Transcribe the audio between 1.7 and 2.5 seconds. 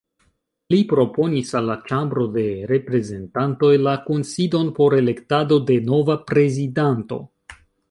la Ĉambro de